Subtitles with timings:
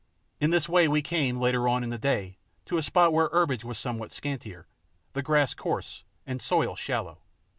[0.39, 3.63] In this way we came, later on in the day, to a spot where herbage
[3.63, 4.65] was somewhat scantier,
[5.13, 7.19] the grass coarse, and soil shallow.